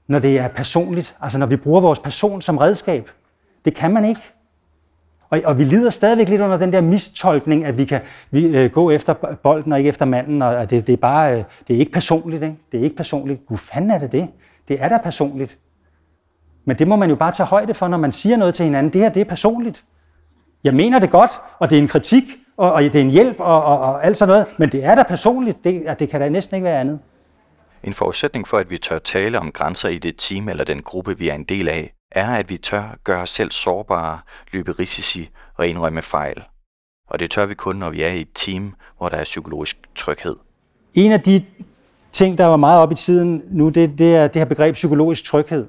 når 0.08 0.20
det 0.20 0.39
er 0.39 0.48
personligt, 0.48 1.15
altså 1.22 1.38
når 1.38 1.46
vi 1.46 1.55
bruger 1.55 1.82
vores 1.82 2.00
person 2.00 2.41
som 2.41 2.58
redskab. 2.58 3.12
Det 3.65 3.75
kan 3.75 3.93
man 3.93 4.05
ikke. 4.05 4.22
Og, 5.33 5.41
og 5.45 5.59
vi 5.59 5.63
lider 5.63 5.89
stadigvæk 5.89 6.29
lidt 6.29 6.41
under 6.41 6.57
den 6.57 6.73
der 6.73 6.81
mistolkning, 6.81 7.65
at 7.65 7.77
vi 7.77 7.85
kan 7.85 8.01
vi, 8.31 8.45
øh, 8.45 8.71
gå 8.71 8.89
efter 8.89 9.13
bolden 9.43 9.71
og 9.71 9.77
ikke 9.77 9.87
efter 9.87 10.05
manden, 10.05 10.41
og 10.41 10.69
det, 10.69 10.87
det 10.87 10.93
er 10.93 10.97
bare, 10.97 11.31
øh, 11.31 11.43
det 11.67 11.75
er 11.75 11.79
ikke 11.79 11.91
personligt, 11.91 12.43
ikke? 12.43 12.55
Det 12.71 12.79
er 12.79 12.83
ikke 12.83 12.95
personligt. 12.95 13.45
Gud 13.45 13.57
fanden 13.57 13.91
er 13.91 13.97
det 13.97 14.11
det? 14.11 14.27
Det 14.67 14.81
er 14.81 14.89
da 14.89 14.97
personligt. 14.97 15.57
Men 16.65 16.79
det 16.79 16.87
må 16.87 16.95
man 16.95 17.09
jo 17.09 17.15
bare 17.15 17.31
tage 17.31 17.47
højde 17.47 17.73
for, 17.73 17.87
når 17.87 17.97
man 17.97 18.11
siger 18.11 18.37
noget 18.37 18.55
til 18.55 18.65
hinanden. 18.65 18.93
Det 18.93 19.01
her, 19.01 19.09
det 19.09 19.21
er 19.21 19.25
personligt. 19.25 19.83
Jeg 20.63 20.73
mener 20.73 20.99
det 20.99 21.09
godt, 21.09 21.31
og 21.59 21.69
det 21.69 21.77
er 21.77 21.81
en 21.81 21.87
kritik, 21.87 22.23
og, 22.57 22.73
og 22.73 22.83
det 22.83 22.95
er 22.95 23.01
en 23.01 23.09
hjælp, 23.09 23.39
og, 23.39 23.63
og, 23.63 23.79
og 23.79 24.05
alt 24.05 24.17
sådan 24.17 24.31
noget, 24.31 24.45
men 24.57 24.69
det 24.69 24.85
er 24.85 24.95
da 24.95 25.03
personligt. 25.03 25.63
Det, 25.63 25.99
det 25.99 26.09
kan 26.09 26.21
da 26.21 26.29
næsten 26.29 26.55
ikke 26.55 26.65
være 26.65 26.79
andet. 26.79 26.99
En 27.83 27.93
forudsætning 27.93 28.47
for, 28.47 28.57
at 28.57 28.69
vi 28.69 28.77
tør 28.77 28.99
tale 28.99 29.39
om 29.39 29.51
grænser 29.51 29.89
i 29.89 29.97
det 29.97 30.15
team 30.17 30.49
eller 30.49 30.63
den 30.63 30.81
gruppe, 30.81 31.17
vi 31.17 31.29
er 31.29 31.33
en 31.33 31.43
del 31.43 31.67
af, 31.67 31.93
er, 32.13 32.29
at 32.29 32.50
vi 32.50 32.58
tør 32.58 32.98
gøre 33.03 33.22
os 33.22 33.29
selv 33.29 33.51
sårbare, 33.51 34.20
løbe 34.51 34.72
risici 34.72 35.29
og 35.58 35.67
indrømme 35.67 36.01
fejl. 36.01 36.43
Og 37.10 37.20
det 37.20 37.32
tør 37.32 37.46
vi 37.46 37.53
kun, 37.53 37.75
når 37.75 37.89
vi 37.89 38.01
er 38.01 38.08
i 38.08 38.22
et 38.22 38.27
team, 38.34 38.74
hvor 38.98 39.10
der 39.10 39.17
er 39.17 39.24
psykologisk 39.24 39.77
tryghed. 39.96 40.36
En 40.96 41.12
af 41.12 41.22
de 41.22 41.46
ting, 42.12 42.38
der 42.38 42.46
var 42.46 42.58
meget 42.58 42.82
op 42.82 42.91
i 42.91 42.96
tiden 42.96 43.43
nu, 43.51 43.70
det, 43.70 44.00
det 44.00 44.15
er 44.15 44.27
det 44.27 44.39
her 44.39 44.46
begreb 44.46 44.74
psykologisk 44.74 45.24
tryghed. 45.24 45.67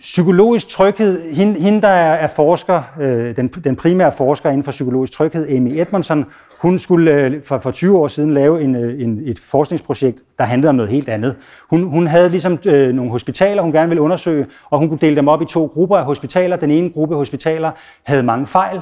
Psykologisk 0.00 0.68
tryghed, 0.68 1.34
hende, 1.34 1.60
hende 1.60 1.82
der 1.82 1.88
er, 1.88 2.14
er 2.14 2.28
forsker, 2.28 2.82
øh, 3.00 3.36
den, 3.36 3.48
den 3.48 3.76
primære 3.76 4.12
forsker 4.12 4.50
inden 4.50 4.64
for 4.64 4.70
psykologisk 4.70 5.12
tryghed, 5.12 5.48
Amy 5.48 5.72
Edmondson, 5.72 6.24
hun 6.60 6.78
skulle 6.78 7.14
øh, 7.14 7.42
for, 7.42 7.58
for 7.58 7.70
20 7.70 7.98
år 7.98 8.08
siden 8.08 8.34
lave 8.34 8.62
en, 8.62 8.74
øh, 8.74 9.02
en, 9.02 9.28
et 9.28 9.38
forskningsprojekt, 9.38 10.22
der 10.38 10.44
handlede 10.44 10.68
om 10.68 10.74
noget 10.74 10.90
helt 10.90 11.08
andet. 11.08 11.36
Hun, 11.70 11.82
hun 11.82 12.06
havde 12.06 12.28
ligesom 12.30 12.58
øh, 12.66 12.94
nogle 12.94 13.10
hospitaler, 13.10 13.62
hun 13.62 13.72
gerne 13.72 13.88
ville 13.88 14.02
undersøge, 14.02 14.46
og 14.70 14.78
hun 14.78 14.88
kunne 14.88 14.98
dele 14.98 15.16
dem 15.16 15.28
op 15.28 15.42
i 15.42 15.44
to 15.44 15.66
grupper 15.66 15.96
af 15.96 16.04
hospitaler. 16.04 16.56
Den 16.56 16.70
ene 16.70 16.90
gruppe 16.90 17.14
hospitaler 17.16 17.70
havde 18.02 18.22
mange 18.22 18.46
fejl. 18.46 18.80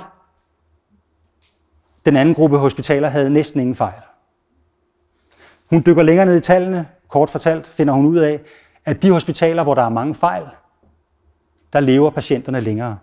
Den 2.06 2.16
anden 2.16 2.35
gruppe 2.35 2.58
hospitaler 2.58 3.08
havde 3.08 3.30
næsten 3.30 3.61
ingen 3.61 3.75
fejl. 3.75 4.00
Hun 5.70 5.82
dykker 5.87 6.02
længere 6.02 6.26
ned 6.26 6.37
i 6.37 6.40
tallene. 6.40 6.87
Kort 7.08 7.30
fortalt 7.30 7.66
finder 7.66 7.94
hun 7.94 8.06
ud 8.06 8.16
af, 8.16 8.40
at 8.85 9.02
de 9.02 9.11
hospitaler, 9.11 9.62
hvor 9.62 9.75
der 9.75 9.82
er 9.82 9.88
mange 9.88 10.14
fejl, 10.14 10.44
der 11.73 11.80
lever 11.80 12.11
patienterne 12.11 12.61
længere. 12.61 12.99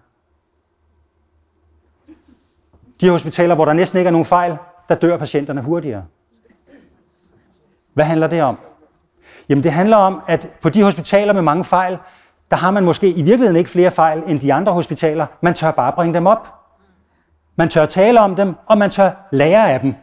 De 3.02 3.10
hospitaler, 3.10 3.56
hvor 3.56 3.66
der 3.66 3.74
næsten 3.74 3.98
ikke 3.98 4.08
er 4.08 4.12
nogen 4.12 4.26
fejl, 4.26 4.58
der 4.90 4.96
dør 4.96 5.18
patienterne 5.18 5.62
hurtigere. 5.62 6.04
Hvad 7.94 8.06
handler 8.06 8.28
det 8.28 8.44
om? 8.44 8.60
Jamen 9.50 9.64
det 9.64 9.72
handler 9.72 9.98
om, 9.98 10.22
at 10.28 10.48
på 10.62 10.70
de 10.70 10.84
hospitaler 10.84 11.34
med 11.34 11.42
mange 11.42 11.64
fejl, 11.64 11.98
der 12.52 12.58
har 12.58 12.72
man 12.72 12.84
måske 12.84 13.10
i 13.10 13.22
virkeligheden 13.22 13.56
ikke 13.56 13.70
flere 13.70 13.92
fejl 13.92 14.24
end 14.28 14.40
de 14.40 14.54
andre 14.54 14.74
hospitaler. 14.74 15.26
Man 15.42 15.54
tør 15.54 15.72
bare 15.72 15.92
bringe 15.92 16.14
dem 16.14 16.28
op. 16.28 16.54
Man 17.56 17.70
tør 17.70 17.86
tale 17.86 18.20
om 18.20 18.36
dem, 18.36 18.56
og 18.66 18.78
man 18.78 18.90
tør 18.90 19.12
lære 19.32 19.72
af 19.72 19.80
dem. 19.80 19.96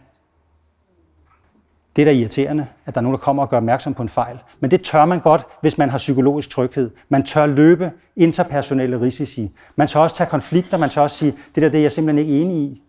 Det 1.96 2.02
er 2.02 2.06
da 2.06 2.12
irriterende, 2.12 2.66
at 2.86 2.94
der 2.94 3.00
er 3.00 3.02
nogen, 3.02 3.18
der 3.18 3.24
kommer 3.24 3.42
og 3.42 3.50
gør 3.50 3.56
opmærksom 3.56 3.94
på 3.94 4.02
en 4.02 4.08
fejl. 4.08 4.38
Men 4.60 4.70
det 4.70 4.82
tør 4.82 5.04
man 5.04 5.20
godt, 5.20 5.46
hvis 5.60 5.78
man 5.78 5.90
har 5.90 5.98
psykologisk 5.98 6.50
tryghed. 6.50 6.90
Man 7.08 7.22
tør 7.22 7.46
løbe 7.46 7.90
interpersonelle 8.16 9.00
risici. 9.00 9.50
Man 9.76 9.88
tør 9.88 10.00
også 10.00 10.16
tage 10.16 10.30
konflikter. 10.30 10.78
Man 10.78 10.90
tør 10.90 11.02
også 11.02 11.16
sige, 11.16 11.34
det 11.54 11.62
der 11.62 11.68
det 11.68 11.78
er 11.78 11.82
jeg 11.82 11.92
simpelthen 11.92 12.26
ikke 12.26 12.40
enig 12.40 12.56
i. 12.56 12.82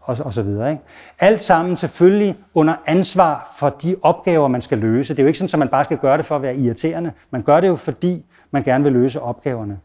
Og, 0.00 0.16
og 0.24 0.32
så 0.32 0.42
videre. 0.42 0.70
Ikke? 0.70 0.82
Alt 1.18 1.40
sammen 1.40 1.76
selvfølgelig 1.76 2.36
under 2.54 2.74
ansvar 2.86 3.54
for 3.58 3.70
de 3.70 3.96
opgaver, 4.02 4.48
man 4.48 4.62
skal 4.62 4.78
løse. 4.78 5.14
Det 5.14 5.18
er 5.18 5.22
jo 5.22 5.26
ikke 5.26 5.38
sådan, 5.38 5.54
at 5.54 5.58
man 5.58 5.68
bare 5.68 5.84
skal 5.84 5.98
gøre 5.98 6.16
det 6.16 6.26
for 6.26 6.36
at 6.36 6.42
være 6.42 6.56
irriterende. 6.56 7.12
Man 7.30 7.42
gør 7.42 7.60
det 7.60 7.68
jo, 7.68 7.76
fordi 7.76 8.24
man 8.50 8.62
gerne 8.62 8.84
vil 8.84 8.92
løse 8.92 9.20
opgaverne. 9.20 9.78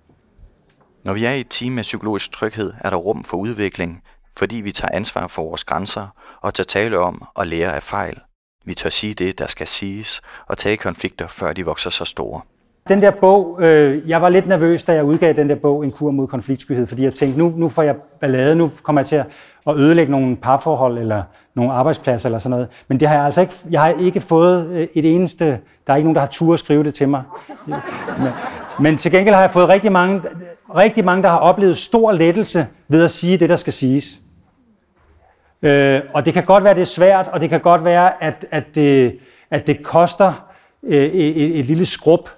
Når 1.04 1.14
vi 1.14 1.26
er 1.26 1.32
i 1.32 1.40
et 1.40 1.48
team 1.50 1.74
med 1.74 1.84
psykologisk 1.84 2.32
tryghed, 2.32 2.74
er 2.80 2.90
der 2.90 2.98
rum 2.98 3.24
for 3.24 3.38
udvikling, 3.38 4.04
fordi 4.38 4.56
vi 4.56 4.72
tager 4.72 4.96
ansvar 4.96 5.28
for 5.28 5.44
vores 5.44 5.64
grænser 5.64 6.08
og 6.42 6.54
tager 6.54 6.66
tale 6.66 7.00
om 7.00 7.24
og 7.36 7.48
lære 7.48 7.76
af 7.76 7.84
fejl. 7.84 8.20
Vi 8.66 8.74
tør 8.74 8.90
sige 8.90 9.14
det, 9.14 9.40
der 9.40 9.46
skal 9.46 9.68
siges, 9.68 10.22
og 10.48 10.58
tage 10.58 10.78
konflikter, 10.78 11.28
før 11.28 11.54
de 11.54 11.66
vokser 11.66 11.90
så 11.90 12.06
store. 12.06 12.42
Den 12.90 13.02
der 13.02 13.12
bog, 13.12 13.58
øh, 13.62 14.10
jeg 14.10 14.22
var 14.22 14.30
lidt 14.30 14.48
nervøs, 14.48 14.84
da 14.84 14.94
jeg 14.94 15.04
udgav 15.04 15.34
den 15.34 15.50
der 15.50 15.56
bog, 15.56 15.86
En 15.86 15.92
kur 15.92 16.12
mod 16.12 16.28
konfliktskyhed, 16.28 16.88
fordi 16.88 17.04
jeg 17.04 17.14
tænkte, 17.14 17.40
nu, 17.40 17.54
nu 17.56 17.70
får 17.70 17.82
jeg 17.82 17.96
ballade, 18.20 18.56
nu 18.56 18.72
kommer 18.84 19.02
jeg 19.02 19.08
til 19.08 19.16
at 19.68 19.78
ødelægge 19.78 20.12
nogle 20.12 20.36
parforhold 20.36 20.98
eller 20.98 21.24
nogle 21.56 21.74
arbejdspladser 21.74 22.30
eller 22.30 22.40
sådan 22.40 22.52
noget. 22.52 22.68
Men 22.88 23.00
det 23.00 23.08
har 23.08 23.16
jeg 23.16 23.26
altså 23.26 23.42
ikke, 23.42 23.54
jeg 23.70 23.82
har 23.82 23.90
ikke 24.00 24.22
fået 24.22 24.70
øh, 24.70 24.88
et 24.96 25.16
eneste, 25.16 25.46
der 25.88 25.94
er 25.94 25.96
ikke 25.96 26.06
nogen, 26.06 26.16
der 26.16 26.22
har 26.22 26.28
tur 26.28 26.54
at 26.54 26.60
skrive 26.60 26.84
det 26.84 26.94
til 26.94 27.10
mig. 27.10 27.24
Men, 27.66 27.76
men 28.80 28.98
til 28.98 29.12
gengæld 29.12 29.36
har 29.36 29.42
jeg 29.42 29.52
fået 29.52 29.70
rigtig 29.70 29.92
mange, 29.92 30.22
rigtig 30.76 31.06
mange, 31.06 31.24
der 31.24 31.30
har 31.30 31.38
oplevet 31.38 31.78
stor 31.78 32.12
lettelse 32.12 32.68
ved 32.88 33.04
at 33.04 33.12
sige 33.12 33.38
det, 33.38 33.50
der 33.50 33.56
skal 33.56 33.74
siges. 33.74 34.22
Øh, 35.62 36.02
og 36.14 36.26
det 36.26 36.34
kan 36.34 36.46
godt 36.46 36.64
være, 36.64 36.74
det 36.74 36.82
er 36.82 36.86
svært, 36.86 37.28
og 37.28 37.42
det 37.42 37.50
kan 37.50 37.60
godt 37.60 37.84
være, 37.84 38.24
at, 38.24 38.46
at, 38.52 38.76
det, 38.76 39.20
at 39.52 39.68
det 39.68 39.84
koster 39.84 40.48
øh, 40.84 41.04
et, 41.04 41.60
et 41.60 41.66
lille 41.66 41.86
skrub 41.86 42.30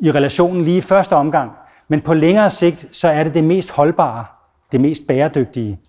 i 0.00 0.10
relationen 0.10 0.62
lige 0.62 0.78
i 0.78 0.80
første 0.80 1.16
omgang. 1.16 1.52
Men 1.88 2.00
på 2.00 2.14
længere 2.14 2.50
sigt, 2.50 2.96
så 2.96 3.08
er 3.08 3.24
det 3.24 3.34
det 3.34 3.44
mest 3.44 3.70
holdbare, 3.70 4.24
det 4.72 4.80
mest 4.80 5.06
bæredygtige. 5.06 5.80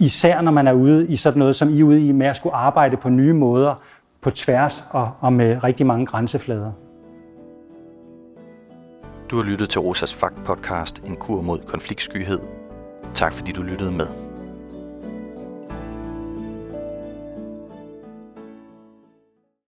Især 0.00 0.40
når 0.40 0.52
man 0.52 0.66
er 0.66 0.72
ude 0.72 1.08
i 1.08 1.16
sådan 1.16 1.38
noget, 1.38 1.56
som 1.56 1.68
I 1.68 1.80
er 1.80 1.84
ude 1.84 2.06
i 2.06 2.12
med 2.12 2.26
at 2.26 2.36
skulle 2.36 2.54
arbejde 2.54 2.96
på 2.96 3.08
nye 3.08 3.32
måder, 3.32 3.74
på 4.20 4.30
tværs 4.30 4.84
og, 4.90 5.10
og 5.20 5.32
med 5.32 5.64
rigtig 5.64 5.86
mange 5.86 6.06
grænseflader. 6.06 6.72
Du 9.30 9.36
har 9.36 9.42
lyttet 9.42 9.70
til 9.70 9.80
Rosas 9.80 10.14
Fakt 10.14 10.44
podcast, 10.44 11.02
en 11.04 11.16
kur 11.16 11.42
mod 11.42 11.58
konfliktskyhed. 11.58 12.40
Tak 13.14 13.32
fordi 13.32 13.52
du 13.52 13.62
lyttede 13.62 13.92
med. 13.92 14.25